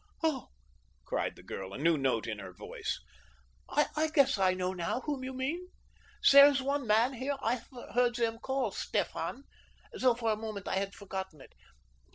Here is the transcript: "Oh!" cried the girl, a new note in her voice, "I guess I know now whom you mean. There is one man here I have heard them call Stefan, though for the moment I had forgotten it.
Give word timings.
"Oh!" 0.23 0.47
cried 1.05 1.35
the 1.35 1.43
girl, 1.43 1.73
a 1.73 1.77
new 1.77 1.95
note 1.95 2.25
in 2.25 2.39
her 2.39 2.53
voice, 2.53 2.99
"I 3.69 4.09
guess 4.11 4.39
I 4.39 4.55
know 4.55 4.73
now 4.73 5.01
whom 5.01 5.23
you 5.23 5.31
mean. 5.31 5.67
There 6.31 6.47
is 6.47 6.59
one 6.59 6.87
man 6.87 7.13
here 7.13 7.35
I 7.39 7.53
have 7.57 7.67
heard 7.93 8.15
them 8.15 8.39
call 8.39 8.71
Stefan, 8.71 9.43
though 9.93 10.15
for 10.15 10.31
the 10.31 10.41
moment 10.41 10.67
I 10.67 10.77
had 10.77 10.95
forgotten 10.95 11.39
it. 11.39 11.53